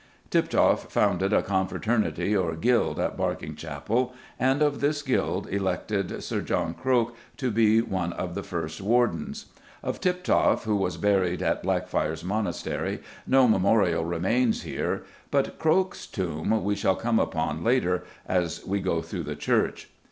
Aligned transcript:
Tiptoft 0.31 0.89
founded 0.91 1.31
a 1.31 1.43
confraternity 1.43 2.35
or 2.35 2.55
guild 2.55 2.99
at 2.99 3.15
Berkinge 3.15 3.55
Chapel, 3.55 4.15
and 4.39 4.63
of 4.63 4.81
this 4.81 5.03
guild 5.03 5.47
elected 5.49 6.23
Sir 6.23 6.41
John 6.41 6.73
Croke 6.73 7.15
to 7.37 7.51
be 7.51 7.81
one 7.81 8.11
of 8.13 8.33
the 8.33 8.41
first 8.41 8.81
Wardens. 8.81 9.45
Of 9.83 10.01
Tiptoft, 10.01 10.63
who 10.63 10.75
was 10.75 10.97
buried 10.97 11.43
at 11.43 11.61
Blackfriars 11.61 12.23
monastery, 12.23 13.03
no 13.27 13.47
memorial 13.47 14.03
remains 14.03 14.63
here, 14.63 15.03
but 15.29 15.59
Croke's 15.59 16.07
tomb 16.07 16.63
we 16.63 16.75
shall 16.75 16.95
come 16.95 17.19
upon, 17.19 17.63
later, 17.63 18.03
as 18.25 18.65
we 18.65 18.79
go 18.79 19.03
through 19.03 19.25
the 19.25 19.35
church. 19.35 19.87